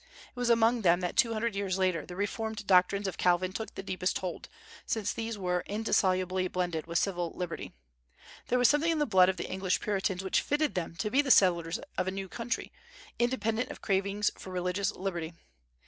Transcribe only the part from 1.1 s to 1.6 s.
two hundred